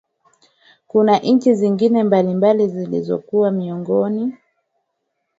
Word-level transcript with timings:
kuna 0.87 1.19
nchi 1.19 1.55
zingine 1.55 2.03
mbalimbali 2.03 2.67
zilizokuwa 2.67 3.51
miongoni 3.51 4.33